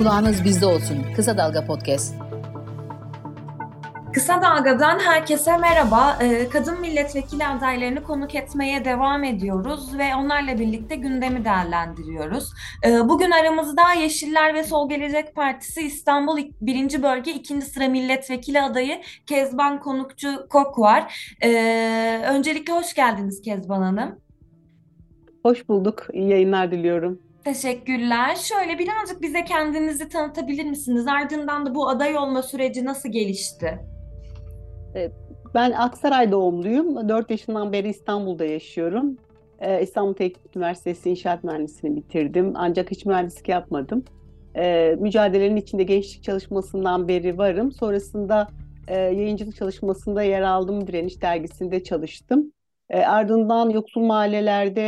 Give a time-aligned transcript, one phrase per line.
[0.00, 0.96] Kulağınız bizde olsun.
[1.16, 2.14] Kısa Dalga Podcast.
[4.14, 6.18] Kısa Dalga'dan herkese merhaba.
[6.22, 12.52] Ee, kadın milletvekili adaylarını konuk etmeye devam ediyoruz ve onlarla birlikte gündemi değerlendiriyoruz.
[12.86, 17.02] Ee, bugün aramızda Yeşiller ve Sol Gelecek Partisi İstanbul 1.
[17.02, 17.62] Bölge 2.
[17.62, 21.34] sıra milletvekili adayı Kezban Konukçu Kok var.
[21.42, 24.18] Ee, öncelikle hoş geldiniz Kezban Hanım.
[25.42, 26.06] Hoş bulduk.
[26.12, 27.29] İyi yayınlar diliyorum.
[27.44, 28.36] Teşekkürler.
[28.36, 31.06] Şöyle birazcık bize kendinizi tanıtabilir misiniz?
[31.06, 33.78] Ardından da bu aday olma süreci nasıl gelişti?
[34.94, 35.10] Ee,
[35.54, 37.08] ben Aksaray doğumluyum.
[37.08, 39.16] 4 yaşından beri İstanbul'da yaşıyorum.
[39.60, 42.52] Ee, İstanbul Teknik Üniversitesi İnşaat Mühendisliğini bitirdim.
[42.54, 44.04] Ancak hiç mühendislik yapmadım.
[44.56, 47.72] Ee, mücadelenin içinde gençlik çalışmasından beri varım.
[47.72, 48.48] Sonrasında
[48.88, 50.86] e, yayıncılık çalışmasında yer aldım.
[50.86, 52.52] Direniş dergisinde çalıştım.
[52.98, 54.82] Ardından yoksul mahallelerde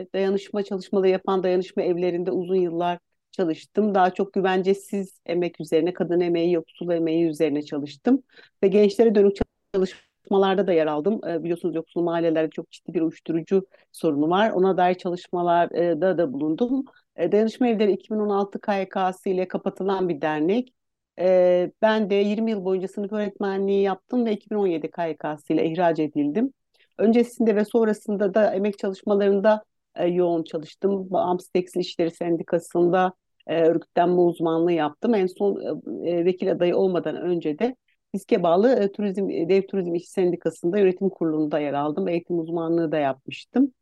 [0.00, 2.98] e, dayanışma çalışmaları yapan dayanışma evlerinde uzun yıllar
[3.30, 3.94] çalıştım.
[3.94, 8.22] Daha çok güvencesiz emek üzerine, kadın emeği, yoksul emeği üzerine çalıştım.
[8.62, 9.36] Ve gençlere dönük
[9.74, 11.20] çalışmalarda da yer aldım.
[11.28, 14.50] E, biliyorsunuz yoksul mahallelerde çok ciddi bir uyuşturucu sorunu var.
[14.50, 16.84] Ona dair çalışmalarda da bulundum.
[17.16, 20.74] E, Dayanışma Evleri 2016 KYK'sı ile kapatılan bir dernek.
[21.18, 26.52] E, ben de 20 yıl boyunca sınıf öğretmenliği yaptım ve 2017 KYK'sı ile ihraç edildim.
[26.98, 29.64] Öncesinde ve sonrasında da emek çalışmalarında
[29.96, 31.10] e, yoğun çalıştım.
[31.10, 33.12] Bağımsız Tekstil İşleri Sendikası'nda
[33.46, 35.14] e, örgütlenme uzmanlığı yaptım.
[35.14, 35.60] En son
[36.04, 37.76] e, e, vekil adayı olmadan önce de
[38.14, 42.08] Diske bağlı e, Turizm Dev Turizm İş Sendikası'nda yönetim kurulunda yer aldım.
[42.08, 43.72] Eğitim uzmanlığı da yapmıştım.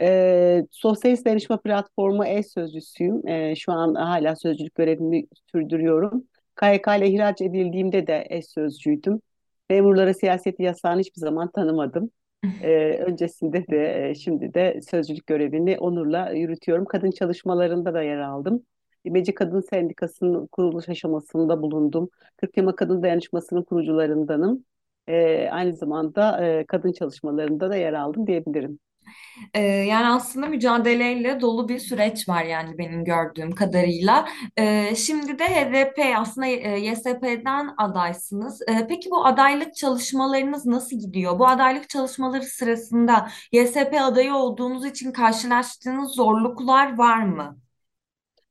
[0.00, 3.28] E, Sosyalist Danışma Platformu eş sözcüsüyüm.
[3.28, 6.24] E, şu an hala sözcülük görevimi sürdürüyorum.
[6.60, 9.20] KYK ile ihraç edildiğimde de eş sözcüydüm.
[9.70, 12.10] Memurlara siyaset yasağını hiçbir zaman tanımadım.
[12.60, 16.84] Ee, öncesinde de şimdi de sözcülük görevini onurla yürütüyorum.
[16.84, 18.62] Kadın çalışmalarında da yer aldım.
[19.04, 22.10] İmece Kadın Sendikası'nın kuruluş aşamasında bulundum.
[22.36, 24.64] Kırk Kadın Dayanışması'nın kurucularındanım.
[25.08, 28.78] Ee, aynı zamanda e, kadın çalışmalarında da yer aldım diyebilirim.
[29.54, 34.28] Ee, yani aslında mücadeleyle dolu bir süreç var yani benim gördüğüm kadarıyla.
[34.56, 38.62] Ee, şimdi de HDP aslında e, YSP'den adaysınız.
[38.68, 41.38] Ee, peki bu adaylık çalışmalarınız nasıl gidiyor?
[41.38, 47.58] Bu adaylık çalışmaları sırasında YSP adayı olduğunuz için karşılaştığınız zorluklar var mı?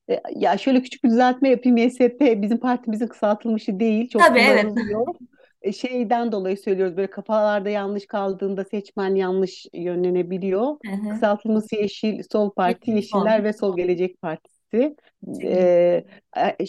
[0.10, 1.78] E, ya şöyle küçük bir düzeltme yapayım.
[1.78, 4.10] YSP bizim partimizin kısaltılmışı değil.
[4.10, 4.66] Çok Tabii evet.
[4.66, 4.72] E,
[5.74, 10.78] şeyden dolayı söylüyoruz böyle kafalarda yanlış kaldığında seçmen yanlış yönlenebiliyor.
[10.86, 11.10] Hı hı.
[11.10, 14.96] Kısaltılması Yeşil Sol Parti, Yeşiller ve Sol Gelecek Partisi.
[15.44, 16.06] Ee,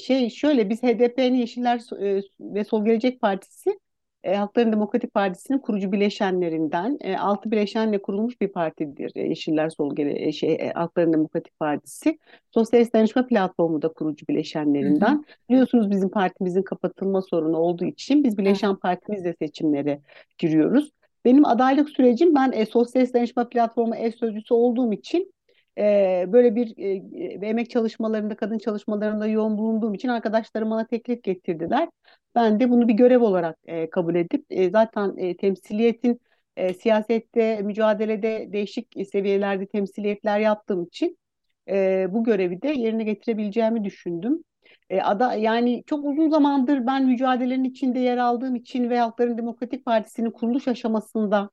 [0.03, 1.81] şey şöyle biz HDP'nin Yeşiller
[2.41, 3.79] ve Sol Gelecek Partisi
[4.23, 9.13] e, Halkların Demokratik Partisi'nin kurucu bileşenlerinden e, altı bileşenle kurulmuş bir partidir.
[9.15, 12.19] E, Yeşiller Sol Gele, e, şey e, Halkların Demokratik Partisi.
[12.55, 15.15] Sosyalist Danışma Platformu da kurucu bileşenlerinden.
[15.15, 15.49] Hı hı.
[15.51, 20.01] Biliyorsunuz bizim partimizin kapatılma sorunu olduğu için biz bileşen partimizle seçimlere
[20.39, 20.91] giriyoruz.
[21.25, 25.33] Benim adaylık sürecim ben e, Sosyalist Danışma Platformu ev sözcüsü olduğum için
[25.79, 31.89] e, böyle bir e, emek çalışmalarında, kadın çalışmalarında yoğun bulunduğum için arkadaşlarım bana teklif getirdiler.
[32.39, 36.21] Ben de bunu bir görev olarak e, kabul edip e, zaten e, temsiliyetin
[36.57, 41.19] e, siyasette, mücadelede değişik seviyelerde temsiliyetler yaptığım için
[41.69, 44.45] e, bu görevi de yerine getirebileceğimi düşündüm.
[44.91, 49.85] E, ada yani çok uzun zamandır ben mücadelenin içinde yer aldığım için ve Halkların Demokratik
[49.85, 51.51] Partisi'nin kuruluş aşamasında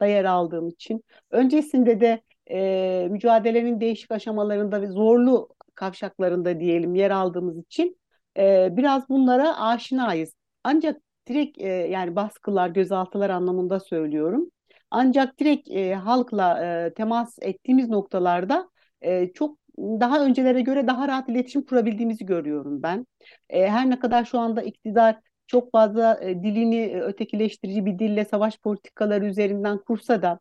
[0.00, 7.10] da yer aldığım için öncesinde de e, mücadelenin değişik aşamalarında ve zorlu kavşaklarında diyelim yer
[7.10, 7.98] aldığımız için
[8.38, 10.34] e, biraz bunlara aşinayız.
[10.64, 14.50] Ancak direkt e, yani baskılar, gözaltılar anlamında söylüyorum.
[14.90, 18.68] Ancak direkt e, halkla e, temas ettiğimiz noktalarda
[19.00, 23.06] e, çok daha öncelere göre daha rahat iletişim kurabildiğimizi görüyorum ben.
[23.50, 28.58] E, her ne kadar şu anda iktidar çok fazla e, dilini ötekileştirici bir dille savaş
[28.58, 30.40] politikaları üzerinden kursa da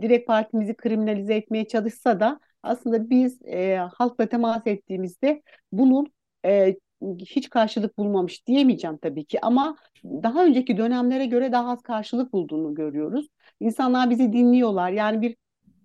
[0.00, 6.06] direkt partimizi kriminalize etmeye çalışsa da aslında biz e, halkla temas ettiğimizde bunun
[6.44, 6.76] e,
[7.18, 12.74] hiç karşılık bulmamış diyemeyeceğim tabii ki ama daha önceki dönemlere göre daha az karşılık bulduğunu
[12.74, 13.28] görüyoruz.
[13.60, 14.90] İnsanlar bizi dinliyorlar.
[14.90, 15.36] Yani bir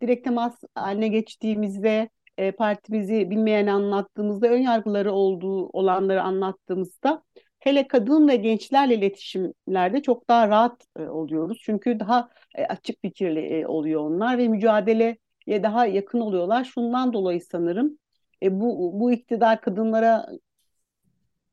[0.02, 7.24] direkt temas haline geçtiğimizde e, partimizi bilmeyen anlattığımızda ön yargıları olduğu olanları anlattığımızda
[7.60, 11.58] hele kadın ve gençlerle iletişimlerde çok daha rahat e, oluyoruz.
[11.62, 15.18] Çünkü daha e, açık fikirli e, oluyor onlar ve mücadeleye
[15.48, 16.64] daha yakın oluyorlar.
[16.64, 17.98] Şundan dolayı sanırım
[18.44, 20.28] e, bu bu iktidar kadınlara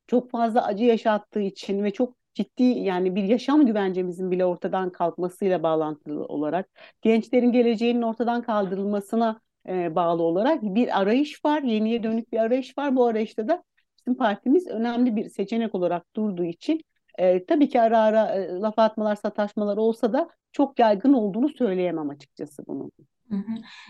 [0.09, 5.63] çok fazla acı yaşattığı için ve çok ciddi yani bir yaşam güvencemizin bile ortadan kalkmasıyla
[5.63, 6.69] bağlantılı olarak
[7.03, 11.63] gençlerin geleceğinin ortadan kaldırılmasına e, bağlı olarak bir arayış var.
[11.63, 12.97] Yeniye dönük bir arayış var.
[12.97, 13.65] Bu arayışta da
[13.99, 16.83] bizim partimiz önemli bir seçenek olarak durduğu için
[17.19, 22.11] e, tabii ki ara ara e, laf atmalar, sataşmalar olsa da çok yaygın olduğunu söyleyemem
[22.11, 22.93] açıkçası bunun.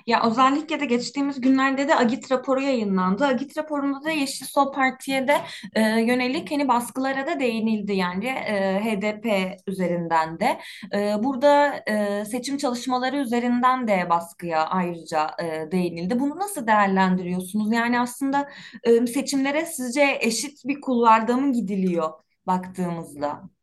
[0.07, 3.27] Ya özellikle de geçtiğimiz günlerde de Agit raporu yayınlandı.
[3.27, 5.37] Agit raporunda da Yeşil Sol Parti'ye de
[5.75, 10.59] e, yönelik hani baskılara da değinildi yani e, HDP üzerinden de.
[10.95, 16.21] E, burada e, seçim çalışmaları üzerinden de baskıya ayrıca e, değinildi.
[16.21, 17.73] Bunu nasıl değerlendiriyorsunuz?
[17.73, 18.49] Yani aslında
[18.85, 22.11] e, seçimlere sizce eşit bir kulvarda mı gidiliyor
[22.47, 23.58] baktığımızda?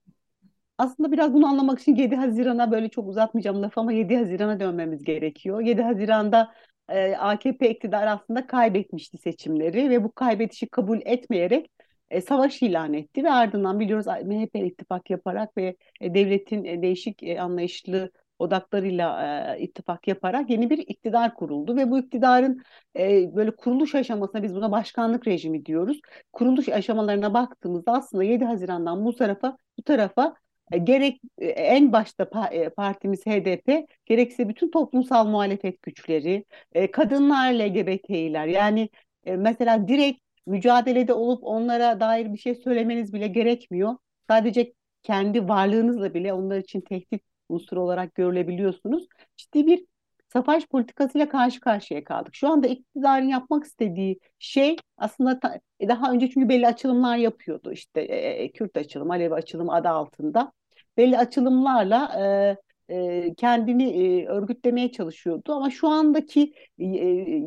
[0.78, 5.04] Aslında biraz bunu anlamak için 7 Haziran'a böyle çok uzatmayacağım lafı ama 7 Haziran'a dönmemiz
[5.04, 5.62] gerekiyor.
[5.62, 6.54] 7 Haziran'da
[6.90, 11.72] e, AKP iktidarı aslında kaybetmişti seçimleri ve bu kaybedişi kabul etmeyerek
[12.10, 17.24] e, savaş ilan etti ve ardından biliyoruz MHP ittifak yaparak ve e, devletin e, değişik
[17.24, 22.62] e, anlayışlı odaklarıyla e, ittifak yaparak yeni bir iktidar kuruldu ve bu iktidarın
[23.00, 26.00] e, böyle kuruluş aşamasına biz buna başkanlık rejimi diyoruz.
[26.34, 30.36] Kuruluş aşamalarına baktığımızda aslında 7 Haziran'dan bu tarafa bu tarafa
[30.84, 36.46] gerek e, en başta e, partimiz HDP, gerekse bütün toplumsal muhalefet güçleri,
[36.92, 38.90] kadınlar, LGBT'ler yani
[39.26, 43.96] mesela direkt mücadelede olup onlara dair bir şey söylemeniz bile gerekmiyor.
[44.30, 44.74] Sadece
[45.04, 49.08] kendi varlığınızla bile onlar için tehdit unsuru olarak görülebiliyorsunuz.
[49.38, 49.86] Ciddi bir
[50.34, 52.36] savaş politikasıyla karşı karşıya kaldık.
[52.36, 57.72] Şu anda iktidarın yapmak istediği şey aslında ta, daha önce çünkü belli açılımlar yapıyordu.
[57.72, 60.52] İşte e, Kürt açılım, Alevi açılım adı altında.
[60.98, 62.58] Belli açılımlarla e,
[62.90, 65.54] e, kendini e, örgütlemeye çalışıyordu.
[65.54, 66.86] Ama şu andaki e,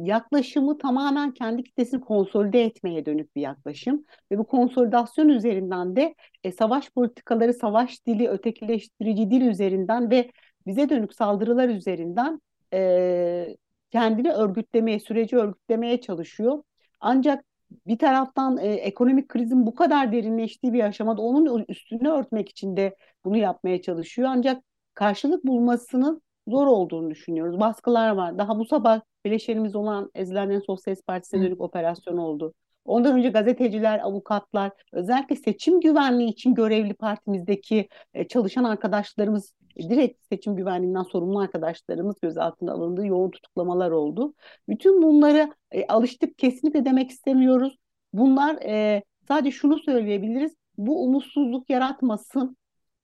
[0.03, 4.05] yaklaşımı tamamen kendi kitlesini konsolide etmeye dönük bir yaklaşım.
[4.33, 6.15] Ve bu konsolidasyon üzerinden de
[6.45, 10.31] e, savaş politikaları, savaş dili, ötekileştirici dil üzerinden ve
[10.67, 12.41] bize dönük saldırılar üzerinden
[12.73, 13.57] e,
[13.91, 16.63] kendini örgütlemeye, süreci örgütlemeye çalışıyor.
[17.01, 17.45] Ancak
[17.87, 22.97] bir taraftan e, ekonomik krizin bu kadar derinleştiği bir aşamada onun üstünü örtmek için de
[23.25, 24.29] bunu yapmaya çalışıyor.
[24.33, 24.63] Ancak
[24.95, 27.61] karşılık bulmasının zor olduğunu düşünüyoruz.
[27.61, 28.39] Baskılar var.
[28.39, 32.55] Daha bu sabah bileşenimiz olan Ezilenlerin Sosyalist Partisi'ne dönük operasyon oldu.
[32.89, 40.57] Ondan önce gazeteciler, avukatlar, özellikle seçim güvenliği için görevli partimizdeki e, çalışan arkadaşlarımız direkt seçim
[40.57, 43.07] güvenliğinden sorumlu arkadaşlarımız gözaltına alındı.
[43.07, 44.35] Yoğun tutuklamalar oldu.
[44.69, 47.77] Bütün bunları e, alıştık kesinlikle demek istemiyoruz.
[48.13, 50.55] Bunlar e, sadece şunu söyleyebiliriz.
[50.79, 52.57] Bu umutsuzluk yaratmasın.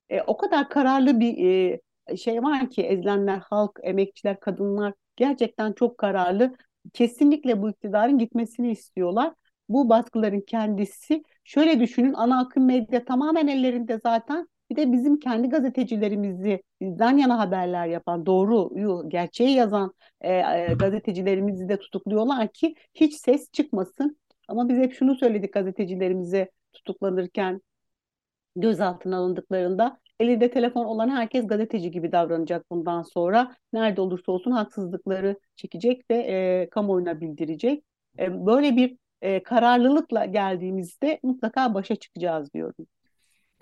[0.08, 1.38] E, o kadar kararlı bir
[2.08, 6.56] e, şey var ki ezilenler, halk, emekçiler, kadınlar gerçekten çok kararlı.
[6.92, 9.32] Kesinlikle bu iktidarın gitmesini istiyorlar.
[9.68, 15.48] Bu baskıların kendisi şöyle düşünün ana akım medya tamamen ellerinde zaten bir de bizim kendi
[15.48, 23.14] gazetecilerimizi bizden yana haberler yapan, doğruyu, gerçeği yazan e, e, gazetecilerimizi de tutukluyorlar ki hiç
[23.14, 24.18] ses çıkmasın.
[24.48, 27.60] Ama biz hep şunu söyledik gazetecilerimize tutuklanırken,
[28.56, 33.56] gözaltına alındıklarında elinde telefon olan herkes gazeteci gibi davranacak bundan sonra.
[33.72, 37.84] Nerede olursa olsun haksızlıkları çekecek ve e, kamuoyuna bildirecek.
[38.18, 42.86] E, böyle bir e, kararlılıkla geldiğimizde mutlaka başa çıkacağız diyorum.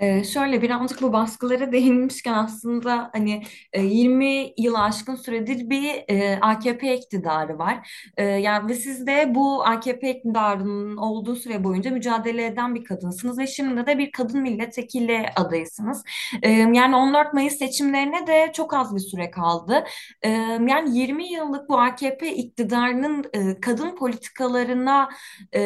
[0.02, 3.42] Ee, şöyle birazcık bu baskılara değinmişken aslında hani
[3.76, 7.88] 20 e, yıl aşkın süredir bir e, AKP iktidarı var.
[8.16, 13.38] E, yani ve siz de bu AKP iktidarının olduğu süre boyunca mücadele eden bir kadınsınız
[13.38, 16.02] ve şimdi de bir kadın milletvekili adayısınız.
[16.42, 19.84] E, yani 14 Mayıs seçimlerine de çok az bir süre kaldı.
[20.22, 20.28] E,
[20.68, 25.08] yani 20 yıllık bu AKP iktidarının e, kadın politikalarına
[25.54, 25.60] e,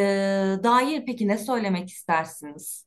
[0.64, 2.85] dair peki ne söylemek istersiniz?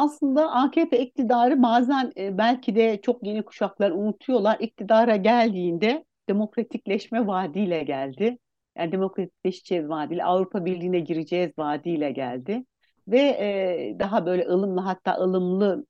[0.00, 4.56] Aslında AKP iktidarı bazen e, belki de çok yeni kuşaklar unutuyorlar.
[4.60, 8.38] İktidara geldiğinde demokratikleşme vaadiyle geldi.
[8.78, 12.64] Yani demokratikleşeceğiz vaadiyle, Avrupa Birliği'ne gireceğiz vaadiyle geldi.
[13.08, 15.86] Ve e, daha böyle ılımlı hatta ılımlı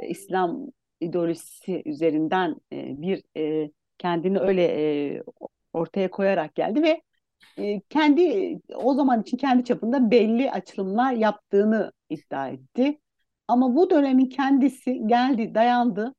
[0.00, 0.66] e, İslam
[1.00, 5.22] ideolojisi üzerinden e, bir e, kendini öyle e,
[5.72, 7.02] ortaya koyarak geldi ve
[7.58, 13.00] e, kendi o zaman için kendi çapında belli açılımlar yaptığını iddia etti.
[13.48, 16.14] Ama bu dönemin kendisi geldi, dayandı.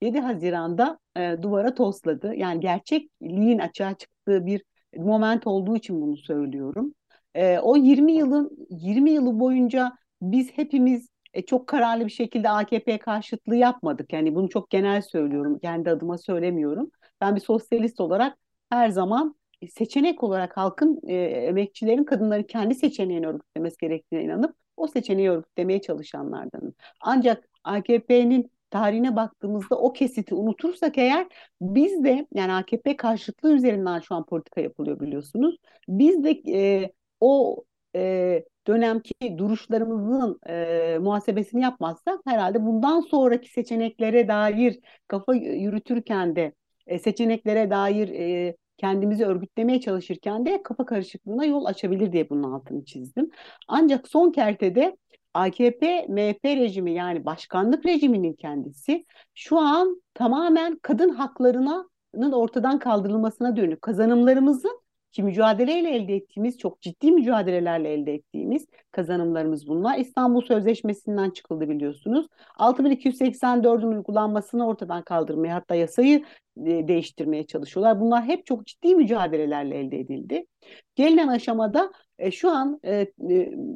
[0.00, 2.34] 7 Haziran'da e, duvara tosladı.
[2.34, 4.62] Yani gerçekliğin açığa çıktığı bir
[4.96, 6.94] moment olduğu için bunu söylüyorum.
[7.34, 12.98] E, o 20 yılın 20 yılı boyunca biz hepimiz e, çok kararlı bir şekilde AKP
[12.98, 14.12] karşıtlığı yapmadık.
[14.12, 15.58] Yani bunu çok genel söylüyorum.
[15.58, 16.90] Kendi adıma söylemiyorum.
[17.20, 18.38] Ben bir sosyalist olarak
[18.70, 19.36] her zaman
[19.70, 26.74] seçenek olarak halkın, e, emekçilerin, kadınların kendi seçeneğini örgütlemesi gerektiğine inanıp o seçeneği örgütlemeye çalışanlardanım.
[27.00, 31.26] Ancak AKP'nin tarihine baktığımızda o kesiti unutursak eğer
[31.60, 35.56] biz de yani AKP karşıtlığı üzerinden şu an politika yapılıyor biliyorsunuz.
[35.88, 37.64] Biz de e, o
[37.96, 44.78] e, dönemki duruşlarımızın e, muhasebesini yapmazsak herhalde bundan sonraki seçeneklere dair
[45.08, 46.52] kafa yürütürken de
[46.86, 52.84] e, seçeneklere dair e, kendimizi örgütlemeye çalışırken de kafa karışıklığına yol açabilir diye bunun altını
[52.84, 53.30] çizdim.
[53.68, 54.96] Ancak son kertede
[55.34, 59.04] AKP MHP rejimi yani başkanlık rejiminin kendisi
[59.34, 64.80] şu an tamamen kadın haklarının ortadan kaldırılmasına dönük kazanımlarımızın
[65.12, 69.98] ki mücadeleyle elde ettiğimiz, çok ciddi mücadelelerle elde ettiğimiz kazanımlarımız bunlar.
[69.98, 72.26] İstanbul Sözleşmesi'nden çıkıldı biliyorsunuz.
[72.58, 76.24] 6284'ün uygulanmasını ortadan kaldırmaya hatta yasayı
[76.66, 78.00] e, değiştirmeye çalışıyorlar.
[78.00, 80.46] Bunlar hep çok ciddi mücadelelerle elde edildi.
[80.94, 83.08] Gelinen aşamada e, şu an e, e,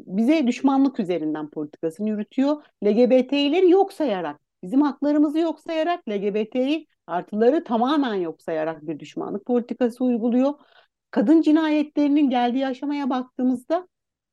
[0.07, 2.63] bize düşmanlık üzerinden politikasını yürütüyor.
[2.85, 10.05] LGBT'leri yok sayarak, bizim haklarımızı yok sayarak LGBT'yi artıları tamamen yok sayarak bir düşmanlık politikası
[10.05, 10.55] uyguluyor
[11.11, 13.88] kadın cinayetlerinin geldiği aşamaya baktığımızda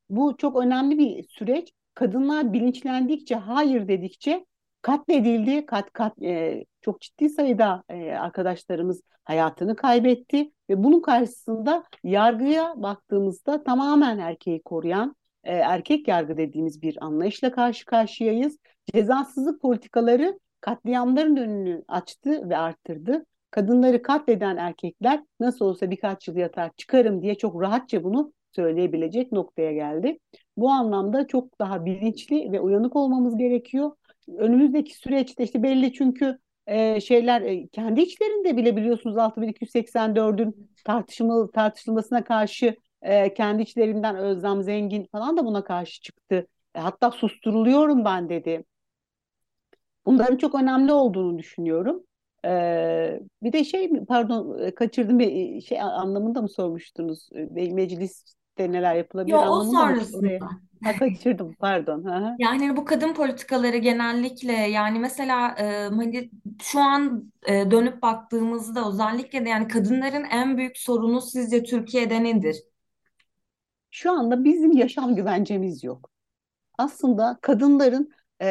[0.10, 1.72] bu çok önemli bir süreç.
[1.93, 4.46] Kadınlar bilinçlendikçe, hayır dedikçe
[4.81, 5.65] katledildi.
[5.65, 13.63] Kat kat e, çok ciddi sayıda e, arkadaşlarımız hayatını kaybetti ve bunun karşısında yargıya baktığımızda
[13.63, 18.57] tamamen erkeği koruyan e, erkek yargı dediğimiz bir anlayışla karşı karşıyayız.
[18.93, 23.25] Cezasızlık politikaları katliamların önünü açtı ve arttırdı
[23.57, 29.73] kadınları katleden erkekler nasıl olsa birkaç yıl yatar çıkarım diye çok rahatça bunu söyleyebilecek noktaya
[29.73, 30.19] geldi.
[30.57, 33.91] Bu anlamda çok daha bilinçli ve uyanık olmamız gerekiyor.
[34.37, 42.23] Önümüzdeki süreçte işte belli çünkü e, şeyler e, kendi içlerinde bile biliyorsunuz 6284'ün tartışmalı tartışılmasına
[42.23, 46.47] karşı e, kendi içlerinden Özlem Zengin falan da buna karşı çıktı.
[46.75, 48.63] E, hatta susturuluyorum ben dedi.
[50.05, 52.03] Bunların çok önemli olduğunu düşünüyorum.
[52.48, 57.30] Ee, bir de şey pardon kaçırdım bir şey anlamında mı sormuştunuz?
[57.51, 59.96] Mecliste neler yapılabilir Yo, o anlamında mı?
[59.96, 60.50] sonrasında.
[60.84, 62.04] Ha, kaçırdım pardon.
[62.39, 66.30] Yani hani bu kadın politikaları genellikle yani mesela e, hani
[66.62, 72.63] şu an e, dönüp baktığımızda özellikle de yani kadınların en büyük sorunu sizce Türkiye'de nedir?
[73.92, 76.10] Şu anda bizim yaşam güvencemiz yok.
[76.77, 78.10] Aslında kadınların
[78.42, 78.48] e,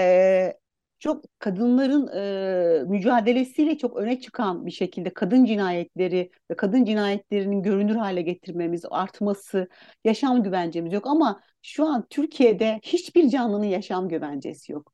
[0.99, 7.97] çok kadınların e, mücadelesiyle çok öne çıkan bir şekilde kadın cinayetleri ve kadın cinayetlerinin görünür
[7.97, 9.69] hale getirmemiz, artması,
[10.05, 11.07] yaşam güvencemiz yok.
[11.07, 14.93] Ama şu an Türkiye'de hiçbir canlının yaşam güvencesi yok.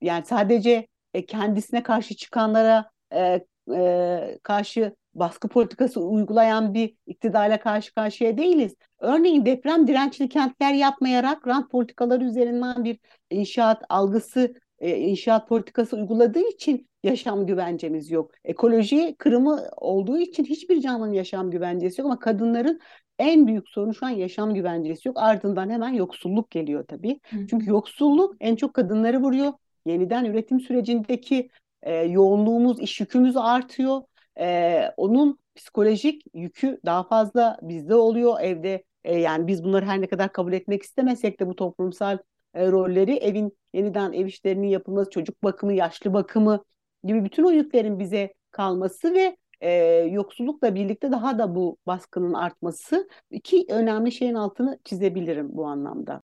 [0.00, 7.94] Yani sadece e, kendisine karşı çıkanlara e, e, karşı baskı politikası uygulayan bir iktidarla karşı
[7.94, 8.74] karşıya değiliz.
[8.98, 12.98] Örneğin deprem dirençli kentler yapmayarak rant politikaları üzerinden bir
[13.30, 18.30] inşaat algısı e, inşaat politikası uyguladığı için yaşam güvencemiz yok.
[18.44, 22.80] Ekoloji kırımı olduğu için hiçbir canlının yaşam güvencesi yok ama kadınların
[23.18, 25.16] en büyük sorunu şu an yaşam güvencesi yok.
[25.20, 27.20] Ardından hemen yoksulluk geliyor tabii.
[27.30, 27.46] Hı.
[27.50, 29.52] Çünkü yoksulluk en çok kadınları vuruyor.
[29.86, 31.50] Yeniden üretim sürecindeki
[31.82, 34.02] e, yoğunluğumuz, iş yükümüz artıyor.
[34.40, 38.84] E, onun psikolojik yükü daha fazla bizde oluyor evde.
[39.04, 42.18] E, yani biz bunları her ne kadar kabul etmek istemesek de bu toplumsal
[42.54, 46.64] e, rolleri evin yeniden ev işlerinin yapılması, çocuk bakımı, yaşlı bakımı
[47.04, 49.70] gibi bütün o yüklerin bize kalması ve e,
[50.10, 56.20] yoksullukla birlikte daha da bu baskının artması iki önemli şeyin altını çizebilirim bu anlamda.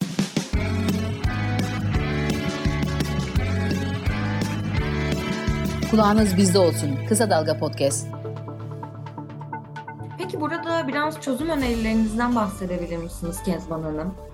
[5.91, 6.89] Kulağınız bizde olsun.
[7.09, 8.07] Kısa Dalga Podcast.
[10.17, 14.28] Peki burada biraz çözüm önerilerinizden bahsedebilir misiniz Kezban Hanım?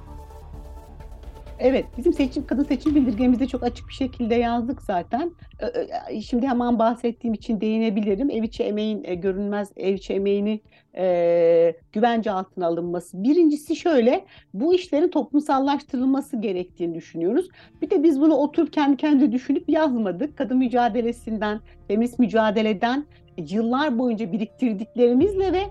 [1.59, 5.31] Evet, bizim seçim kadın seçim bildirgemizde çok açık bir şekilde yazdık zaten.
[6.21, 8.29] Şimdi hemen bahsettiğim için değinebilirim.
[8.29, 10.62] Ev içi emeğin e, görünmez ev içi emeğini
[10.97, 13.24] e, güvence altına alınması.
[13.24, 17.50] Birincisi şöyle, bu işlerin toplumsallaştırılması gerektiğini düşünüyoruz.
[17.81, 20.38] Bir de biz bunu oturup kendi kendine düşünüp yazmadık.
[20.38, 23.05] Kadın mücadelesinden, feminist mücadeleden
[23.38, 25.62] yıllar boyunca biriktirdiklerimizle ve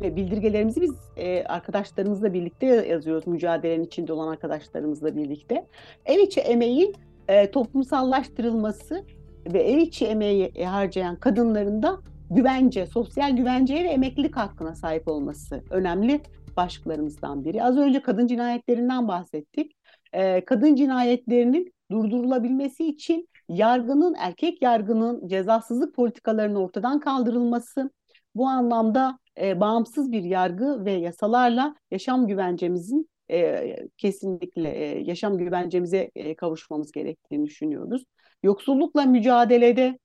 [0.00, 3.26] ve bildirgelerimizi biz e, arkadaşlarımızla birlikte yazıyoruz.
[3.26, 5.66] Mücadelenin içinde olan arkadaşlarımızla birlikte.
[6.06, 6.94] Ev içi emeğin
[7.28, 9.04] e, toplumsallaştırılması
[9.46, 11.98] ve ev içi emeği harcayan kadınların da
[12.30, 16.20] güvence, sosyal güvenceye ve emeklilik hakkına sahip olması önemli
[16.56, 17.62] başlıklarımızdan biri.
[17.62, 19.76] Az önce kadın cinayetlerinden bahsettik.
[20.12, 27.90] E, kadın cinayetlerinin durdurulabilmesi için yargının, erkek yargının cezasızlık politikalarının ortadan kaldırılması,
[28.34, 36.10] bu anlamda e, bağımsız bir yargı ve yasalarla yaşam güvencemizin e, kesinlikle e, yaşam güvencemize
[36.14, 38.04] e, kavuşmamız gerektiğini düşünüyoruz.
[38.42, 39.98] Yoksullukla mücadelede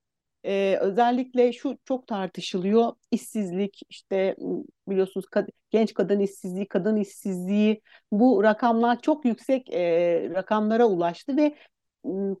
[0.44, 2.92] e, özellikle şu çok tartışılıyor.
[3.10, 4.36] İşsizlik işte
[4.88, 7.80] biliyorsunuz kad genç kadın işsizliği, kadın işsizliği
[8.12, 11.56] bu rakamlar çok yüksek e, rakamlara ulaştı ve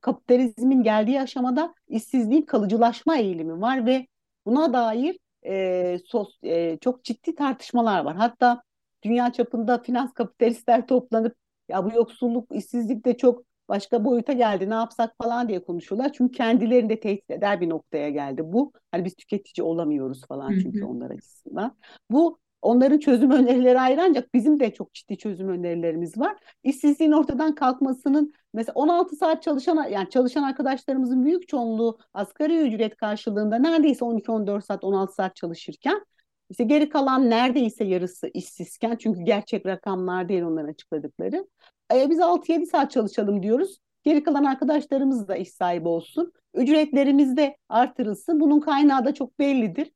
[0.00, 4.06] kapitalizmin geldiği aşamada işsizliğin kalıcılaşma eğilimi var ve
[4.46, 8.16] buna dair e, sos, e, çok ciddi tartışmalar var.
[8.16, 8.62] Hatta
[9.02, 11.36] dünya çapında finans kapitalistler toplanıp
[11.68, 16.12] ya bu yoksulluk, işsizlik de çok başka boyuta geldi ne yapsak falan diye konuşuyorlar.
[16.12, 18.42] Çünkü kendilerini de tehdit eder bir noktaya geldi.
[18.44, 21.76] Bu hani biz tüketici olamıyoruz falan çünkü onlar açısından.
[22.10, 26.36] Bu onların çözüm önerileri ayrı ancak bizim de çok ciddi çözüm önerilerimiz var.
[26.62, 33.58] İşsizliğin ortadan kalkmasının mesela 16 saat çalışan yani çalışan arkadaşlarımızın büyük çoğunluğu asgari ücret karşılığında
[33.58, 36.04] neredeyse 12-14 saat 16 saat çalışırken
[36.50, 41.46] işte geri kalan neredeyse yarısı işsizken çünkü gerçek rakamlar değil onların açıkladıkları.
[41.94, 43.78] E, biz 6-7 saat çalışalım diyoruz.
[44.04, 46.32] Geri kalan arkadaşlarımız da iş sahibi olsun.
[46.54, 48.40] Ücretlerimiz de artırılsın.
[48.40, 49.92] Bunun kaynağı da çok bellidir.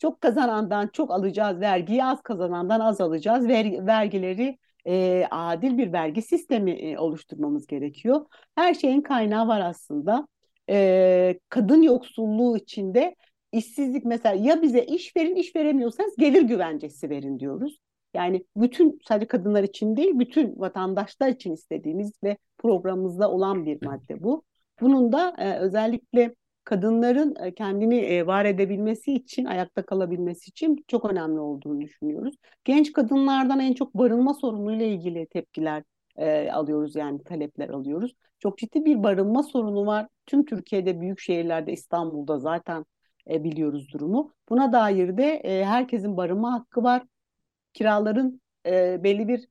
[0.00, 3.48] Çok kazanandan çok alacağız vergiyi, az kazanandan az alacağız.
[3.48, 8.26] Ver, vergileri e, adil bir vergi sistemi e, oluşturmamız gerekiyor.
[8.54, 10.28] Her şeyin kaynağı var aslında.
[10.70, 13.16] E, kadın yoksulluğu içinde
[13.52, 17.78] işsizlik mesela ya bize iş verin, iş veremiyorsanız gelir güvencesi verin diyoruz.
[18.14, 24.22] Yani bütün sadece kadınlar için değil, bütün vatandaşlar için istediğimiz ve programımızda olan bir madde
[24.22, 24.44] bu.
[24.80, 26.34] Bunun da e, özellikle
[26.70, 32.34] kadınların e, kendini e, var edebilmesi için, ayakta kalabilmesi için çok önemli olduğunu düşünüyoruz.
[32.64, 35.82] Genç kadınlardan en çok barınma sorunuyla ilgili tepkiler
[36.16, 38.14] e, alıyoruz yani talepler alıyoruz.
[38.38, 40.06] Çok ciddi bir barınma sorunu var.
[40.26, 42.84] Tüm Türkiye'de büyük şehirlerde İstanbul'da zaten
[43.30, 44.32] e, biliyoruz durumu.
[44.48, 47.02] Buna dair de e, herkesin barınma hakkı var.
[47.72, 49.48] Kiraların e, belli bir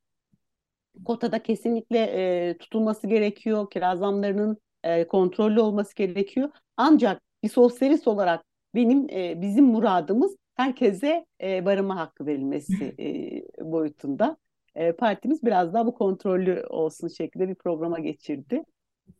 [1.06, 3.70] kotada kesinlikle e, tutulması gerekiyor.
[3.70, 6.50] Kira zamlarının e, kontrollü olması gerekiyor.
[6.77, 8.45] Ancak bir sosyalist olarak
[8.75, 14.38] benim e, bizim muradımız herkese e, barınma hakkı verilmesi e, boyutunda.
[14.75, 18.63] E, partimiz biraz daha bu kontrollü olsun şeklinde bir programa geçirdi.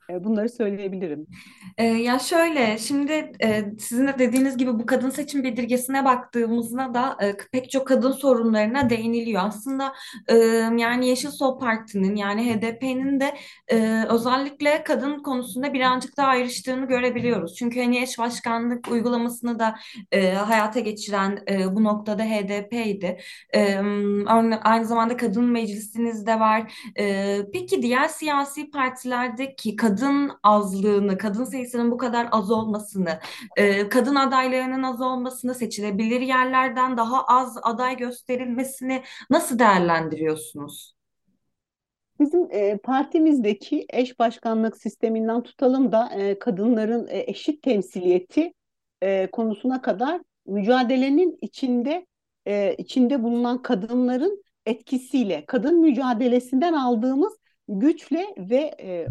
[0.10, 1.28] E, bunları söyleyebilirim.
[1.78, 7.18] E, ya şöyle, şimdi e, sizin de dediğiniz gibi bu kadın seçim bildirgesine baktığımızda da
[7.52, 9.42] pek çok kadın sorunlarına değiniliyor.
[9.46, 9.94] Aslında
[10.78, 13.36] yani Yeşil Sol Parti'nin yani HDP'nin de
[14.10, 17.56] özellikle kadın konusunda birazcık daha ayrıştığını görebiliyoruz.
[17.56, 19.76] Çünkü hani eş başkanlık uygulamasını da
[20.46, 21.40] hayata geçiren
[21.72, 23.18] bu noktada HDP'ydi.
[24.64, 26.74] Aynı zamanda kadın meclisiniz de var.
[27.54, 29.99] Peki diğer siyasi partilerdeki kadın
[30.44, 33.20] azlığını, kadın sayısının bu kadar az olmasını,
[33.58, 40.96] e, kadın adaylarının az olmasını, seçilebilir yerlerden daha az aday gösterilmesini nasıl değerlendiriyorsunuz?
[42.20, 48.54] Bizim e, partimizdeki eş başkanlık sisteminden tutalım da e, kadınların e, eşit temsiliyeti
[49.02, 52.06] e, konusuna kadar mücadelenin içinde
[52.48, 57.34] e, içinde bulunan kadınların etkisiyle, kadın mücadelesinden aldığımız
[57.68, 59.08] güçle ve e,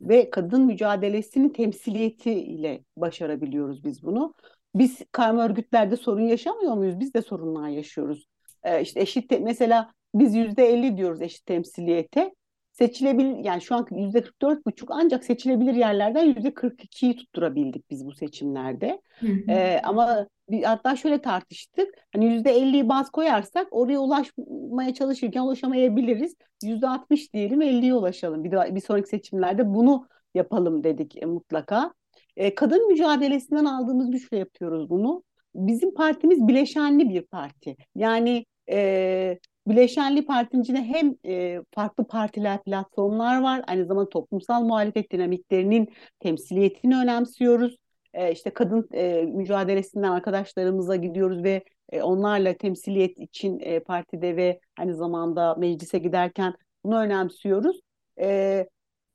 [0.00, 4.34] ve kadın mücadelesinin temsiliyetiyle başarabiliyoruz biz bunu.
[4.74, 7.00] Biz karma örgütlerde sorun yaşamıyor muyuz?
[7.00, 8.26] Biz de sorunlar yaşıyoruz.
[8.62, 12.34] Ee, işte eşit mesela biz yüzde elli diyoruz eşit temsiliyete.
[12.80, 17.90] Seçilebilir yani şu an yüzde kırk dört buçuk ancak seçilebilir yerlerden yüzde kırk ikiyi tutturabildik
[17.90, 19.00] biz bu seçimlerde.
[19.20, 19.50] Hı hı.
[19.50, 21.94] Ee, ama bir, hatta şöyle tartıştık.
[22.12, 26.34] Hani yüzde elliyi baz koyarsak oraya ulaşmaya çalışırken ulaşamayabiliriz.
[26.64, 28.44] Yüzde altmış diyelim elliye ulaşalım.
[28.44, 31.94] Bir, de, bir sonraki seçimlerde bunu yapalım dedik e, mutlaka.
[32.36, 35.22] E, kadın mücadelesinden aldığımız güçle yapıyoruz bunu.
[35.54, 37.76] Bizim partimiz bileşenli bir parti.
[37.94, 43.62] Yani e, bileşenli partinin içinde hem e, farklı partiler, platformlar var.
[43.66, 45.88] Aynı zamanda toplumsal muhalefet dinamiklerinin
[46.20, 47.76] temsiliyetini önemsiyoruz
[48.14, 54.60] e, işte kadın e, mücadelesinden arkadaşlarımıza gidiyoruz ve e, onlarla temsiliyet için e, partide ve
[54.78, 57.80] aynı zamanda meclise giderken bunu önemsiyoruz.
[58.20, 58.66] E,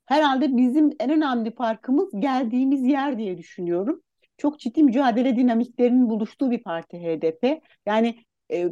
[0.06, 4.02] herhalde bizim en önemli farkımız geldiğimiz yer diye düşünüyorum.
[4.38, 7.62] Çok ciddi mücadele dinamiklerinin buluştuğu bir parti HDP.
[7.86, 8.16] Yani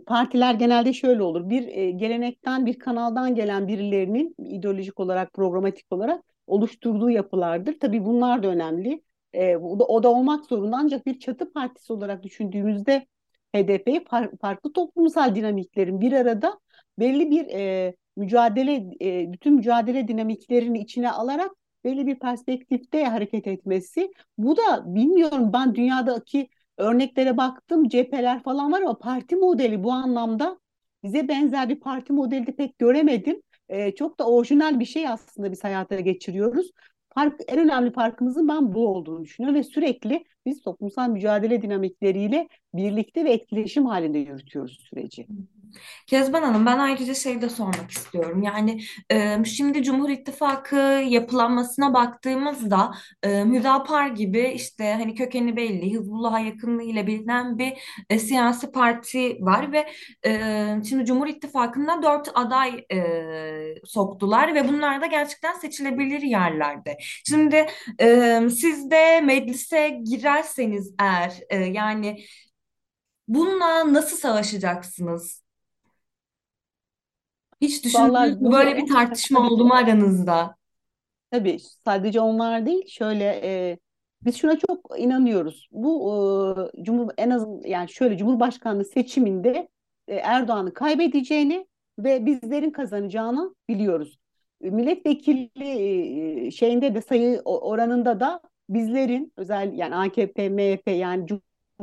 [0.05, 1.49] partiler genelde şöyle olur.
[1.49, 7.79] Bir gelenekten, bir kanaldan gelen birilerinin ideolojik olarak, programatik olarak oluşturduğu yapılardır.
[7.79, 9.01] Tabii bunlar da önemli.
[9.61, 13.05] O, da, olmak zorunda ancak bir çatı partisi olarak düşündüğümüzde
[13.55, 16.59] HDP far, farklı toplumsal dinamiklerin bir arada
[16.99, 17.45] belli bir
[18.17, 18.83] mücadele,
[19.31, 21.51] bütün mücadele dinamiklerini içine alarak
[21.83, 24.11] belli bir perspektifte hareket etmesi.
[24.37, 30.59] Bu da bilmiyorum ben dünyadaki örneklere baktım cepheler falan var ama parti modeli bu anlamda
[31.03, 33.41] bize benzer bir parti modeli de pek göremedim.
[33.69, 36.71] E, çok da orijinal bir şey aslında biz hayata geçiriyoruz
[37.13, 43.25] fark, en önemli farkımızın ben bu olduğunu düşünüyorum ve sürekli biz toplumsal mücadele dinamikleriyle birlikte
[43.25, 45.27] ve etkileşim halinde yürütüyoruz süreci.
[46.07, 48.43] Kezban Hanım ben ayrıca şey de sormak istiyorum.
[48.43, 48.81] Yani
[49.11, 50.75] e, şimdi Cumhur İttifakı
[51.07, 52.91] yapılanmasına baktığımızda
[53.23, 57.73] e, Hüdapar gibi işte hani kökeni belli Hizbullah'a yakınlığı ile bilinen bir
[58.09, 59.87] e, siyasi parti var ve
[60.25, 60.31] e,
[60.89, 66.97] şimdi Cumhur İttifakı'nda dört aday e, soktular ve bunlar da gerçekten seçilebilir yerlerde.
[67.01, 67.65] Şimdi
[68.01, 72.25] e, siz de meclise girerseniz eğer e, yani
[73.27, 75.42] Bununla nasıl savaşacaksınız?
[77.63, 78.51] Hiç düşündünüz mü?
[78.51, 80.55] Böyle bir tartışma oldu mu aranızda?
[81.31, 83.77] Tabii sadece onlar değil şöyle e,
[84.25, 85.67] biz şuna çok inanıyoruz.
[85.71, 89.67] Bu e, Cumhur en azından yani şöyle Cumhurbaşkanlığı seçiminde
[90.07, 91.67] e, Erdoğan'ı kaybedeceğini
[91.99, 94.19] ve bizlerin kazanacağını biliyoruz.
[94.61, 95.49] E, Milletvekili
[96.47, 101.27] e, şeyinde de sayı oranında da bizlerin özel yani AKP, MHP yani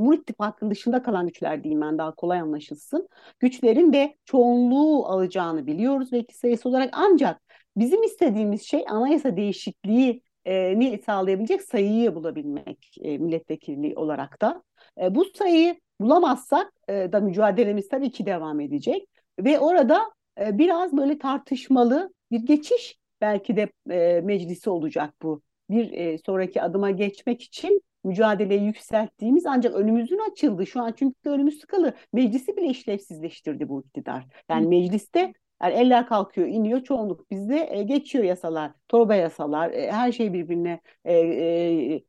[0.01, 3.09] Cumhur İttifakı'nın dışında kalan güçler diyeyim ben daha kolay anlaşılsın.
[3.41, 7.43] Güçlerin de çoğunluğu alacağını biliyoruz vekil sayısı olarak ancak
[7.77, 14.63] bizim istediğimiz şey anayasa değişikliği e, ni sağlayabilecek sayıyı bulabilmek e, milletvekilliği olarak da.
[15.01, 19.09] E, bu sayıyı bulamazsak e, da mücadelemiz tabii ki devam edecek
[19.39, 20.11] ve orada
[20.41, 25.43] e, biraz böyle tartışmalı bir geçiş belki de e, meclisi olacak bu.
[25.71, 30.67] Bir e, sonraki adıma geçmek için mücadeleyi yükselttiğimiz ancak önümüzün açıldı.
[30.67, 31.95] Şu an çünkü önümüz sıkılı.
[32.13, 34.27] Meclisi bile işlevsizleştirdi bu iktidar.
[34.51, 35.33] Yani mecliste
[35.63, 40.81] yani eller kalkıyor, iniyor çoğunluk bizde e, geçiyor yasalar, torba yasalar, e, her şey birbirine
[41.05, 42.03] e, e,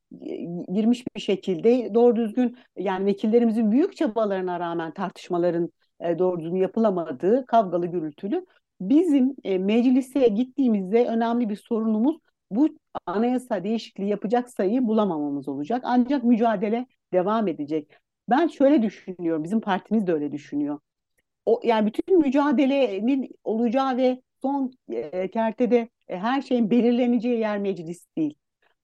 [0.73, 7.45] girmiş bir şekilde doğru düzgün yani vekillerimizin büyük çabalarına rağmen tartışmaların e, doğru düzgün yapılamadığı
[7.45, 8.45] kavgalı gürültülü
[8.81, 12.17] bizim e, meclise gittiğimizde önemli bir sorunumuz
[12.51, 12.69] bu
[13.05, 15.81] anayasa değişikliği yapacak sayıyı bulamamamız olacak.
[15.85, 17.91] Ancak mücadele devam edecek.
[18.29, 20.79] Ben şöyle düşünüyorum, bizim partimiz de öyle düşünüyor.
[21.45, 28.05] O, yani bütün mücadelenin olacağı ve son e, kertede e, her şeyin belirleneceği yer meclis
[28.17, 28.35] değil.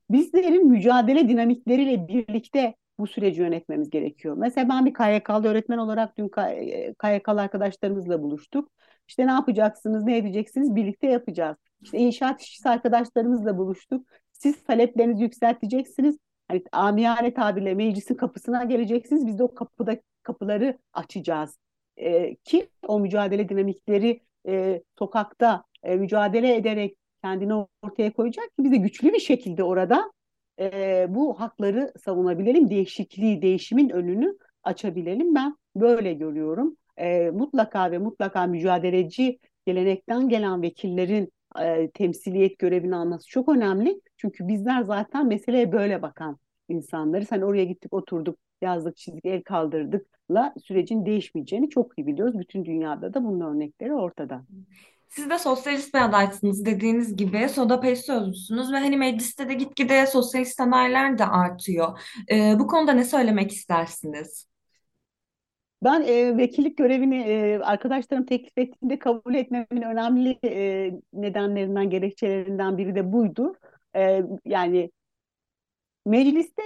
[0.10, 4.36] Bizlerin mücadele dinamikleriyle birlikte bu süreci yönetmemiz gerekiyor.
[4.38, 6.30] Mesela ben bir KYK'lı öğretmen olarak dün
[7.00, 8.72] KYK'lı arkadaşlarımızla buluştuk.
[9.08, 11.58] İşte ne yapacaksınız, ne edeceksiniz birlikte yapacağız.
[11.82, 14.08] İşte inşaat işçisi arkadaşlarımızla buluştuk.
[14.32, 16.18] Siz taleplerinizi yükselteceksiniz.
[16.48, 19.28] Hani amiyane tabirle meclisin kapısına geleceksiniz.
[19.28, 21.58] Biz de o kapıda kapıları açacağız.
[21.98, 28.72] E, ki o mücadele dinamikleri e, sokakta e, mücadele ederek kendini ortaya koyacak ki biz
[28.72, 30.12] de güçlü bir şekilde orada
[30.60, 32.70] e, bu hakları savunabilelim.
[32.70, 35.36] Değişikliği, değişimin önünü açabilelim.
[35.36, 36.78] Ben böyle görüyorum.
[36.98, 41.32] E, mutlaka ve mutlaka mücadeleci gelenekten gelen vekillerin
[41.64, 44.02] e, temsiliyet görevini alması çok önemli.
[44.18, 46.38] Çünkü bizler zaten meseleye böyle bakan
[46.70, 47.32] insanlarız.
[47.32, 52.40] Hani oraya gittik oturduk yazdık çizdik el kaldırdıkla sürecin değişmeyeceğini çok iyi biliyoruz.
[52.40, 54.46] Bütün dünyada da bunun örnekleri ortada.
[55.10, 57.50] Siz de sosyalist bir adaysınız dediğiniz gibi.
[57.50, 62.00] Soda Pes sözcüsünüz ve hani mecliste de gitgide sosyalist adaylar da artıyor.
[62.32, 64.48] Ee, bu konuda ne söylemek istersiniz?
[65.84, 72.96] Ben e, vekillik görevini e, arkadaşlarım teklif ettiğinde kabul etmemin önemli e, nedenlerinden, gerekçelerinden biri
[72.96, 73.56] de buydu.
[73.96, 74.92] E, yani
[76.06, 76.64] mecliste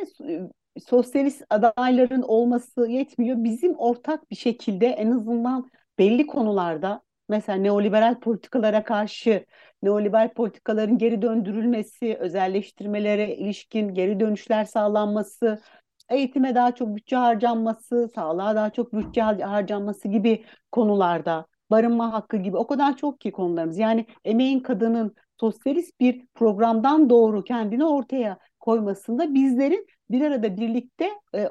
[0.88, 3.43] sosyalist adayların olması yetmiyor.
[3.43, 9.45] Bizim ortak bir şekilde en azından belli konularda mesela neoliberal politikalara karşı
[9.84, 15.62] neoliberal politikaların geri döndürülmesi, özelleştirmelere ilişkin geri dönüşler sağlanması,
[16.12, 22.58] eğitime daha çok bütçe harcanması, sağlığa daha çok bütçe harcanması gibi konularda, barınma hakkı gibi
[22.58, 23.78] o kadar çok ki konularımız.
[23.78, 31.50] Yani emeğin kadının sosyalist bir programdan doğru kendini ortaya koymasında bizlerin bir arada birlikte e,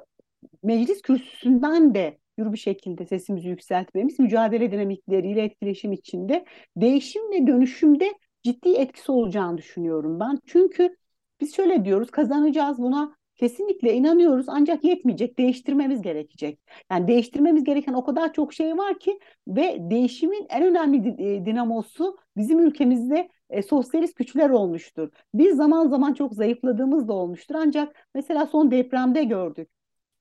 [0.62, 6.44] meclis kürsüsünden de yürü bir şekilde sesimizi yükseltmemiz, mücadele dinamikleriyle etkileşim içinde
[6.76, 10.38] değişim ve dönüşümde ciddi etkisi olacağını düşünüyorum ben.
[10.46, 10.96] Çünkü
[11.40, 16.58] biz şöyle diyoruz, kazanacağız buna Kesinlikle inanıyoruz ancak yetmeyecek, değiştirmemiz gerekecek.
[16.90, 22.16] Yani değiştirmemiz gereken o kadar çok şey var ki ve değişimin en önemli e, dinamosu
[22.36, 25.08] bizim ülkemizde e, sosyalist güçler olmuştur.
[25.34, 29.68] Biz zaman zaman çok zayıfladığımız da olmuştur ancak mesela son depremde gördük.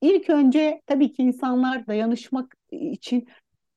[0.00, 3.28] İlk önce tabii ki insanlar dayanışmak için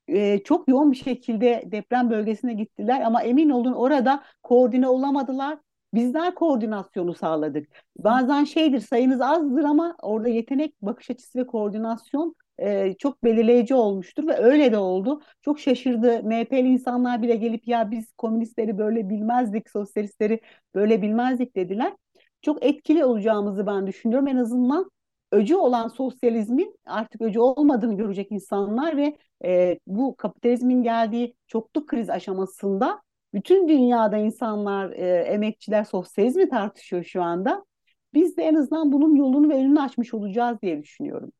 [0.07, 5.59] e, çok yoğun bir şekilde deprem bölgesine gittiler ama emin olun orada koordine olamadılar
[5.93, 7.67] Bizler koordinasyonu sağladık.
[7.97, 14.27] Bazen şeydir sayınız azdır ama orada yetenek, bakış açısı ve koordinasyon e, çok belirleyici olmuştur
[14.27, 15.21] ve öyle de oldu.
[15.41, 16.23] Çok şaşırdı.
[16.23, 20.39] MHP'li insanlar bile gelip ya biz komünistleri böyle bilmezdik, sosyalistleri
[20.75, 21.93] böyle bilmezdik dediler.
[22.41, 24.27] çok etkili olacağımızı ben düşünüyorum.
[24.27, 24.91] En azından
[25.31, 32.09] öcü olan sosyalizmin artık öcü olmadığını görecek insanlar ve e, bu kapitalizmin geldiği çoklu kriz
[32.09, 33.01] aşamasında
[33.33, 37.65] bütün dünyada insanlar, e, emekçiler sosyalizmi tartışıyor şu anda.
[38.13, 41.31] Biz de en azından bunun yolunu ve önünü açmış olacağız diye düşünüyorum.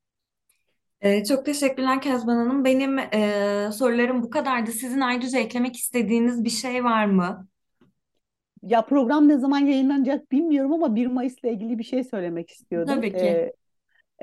[1.02, 2.66] Ee, çok teşekkürler Kezban Hanım.
[2.66, 4.72] Benim e, sorularım bu kadardı.
[4.72, 7.48] Sizin ayrıca eklemek istediğiniz bir şey var mı?
[8.64, 12.96] Ya program ne zaman yayınlanacak bilmiyorum ama 1 Mayıs ile ilgili bir şey söylemek istiyordum.
[12.96, 13.18] Tabii ki.
[13.18, 13.54] Ee,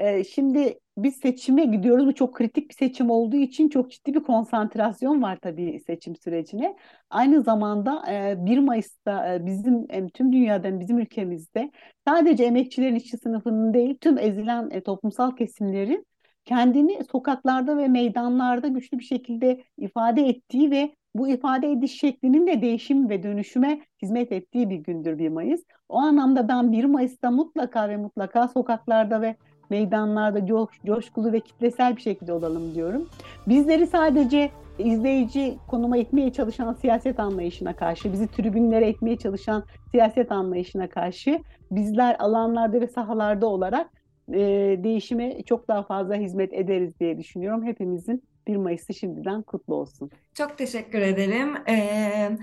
[0.00, 2.06] e, şimdi biz seçime gidiyoruz.
[2.06, 6.76] Bu çok kritik bir seçim olduğu için çok ciddi bir konsantrasyon var tabii seçim sürecine.
[7.10, 11.70] Aynı zamanda e, 1 Mayıs'ta e, bizim tüm dünyadan bizim ülkemizde
[12.08, 16.06] sadece emekçilerin işçi sınıfının değil tüm ezilen e, toplumsal kesimlerin
[16.44, 22.62] kendini sokaklarda ve meydanlarda güçlü bir şekilde ifade ettiği ve bu ifade ediş şeklinin de
[22.62, 25.60] değişim ve dönüşüme hizmet ettiği bir gündür 1 Mayıs.
[25.88, 29.36] O anlamda ben 1 Mayıs'ta mutlaka ve mutlaka sokaklarda ve
[29.70, 33.08] meydanlarda coş, coşkulu ve kitlesel bir şekilde olalım diyorum.
[33.48, 40.88] Bizleri sadece izleyici konuma etmeye çalışan siyaset anlayışına karşı, bizi tribünlere etmeye çalışan siyaset anlayışına
[40.88, 43.90] karşı bizler alanlarda ve sahalarda olarak
[44.32, 44.38] e,
[44.84, 47.64] değişime çok daha fazla hizmet ederiz diye düşünüyorum.
[47.64, 50.10] Hepimizin 1 Mayıs'ı şimdiden kutlu olsun.
[50.34, 51.56] Çok teşekkür ederim.
[51.68, 52.38] Ee,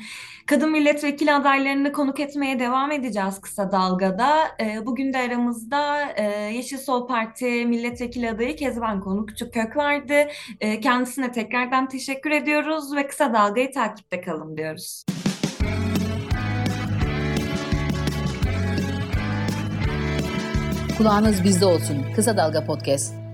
[0.47, 4.37] kadın milletvekili adaylarını konuk etmeye devam edeceğiz kısa dalgada.
[4.61, 10.13] Ee, bugün de aramızda e, Yeşil Sol Parti milletvekili adayı Kezban Konukçu Kök vardı.
[10.59, 15.05] Ee, kendisine tekrardan teşekkür ediyoruz ve kısa dalgayı takipte kalın diyoruz.
[20.97, 22.05] Kulağınız bizde olsun.
[22.15, 23.26] Kısa Dalga Podcast.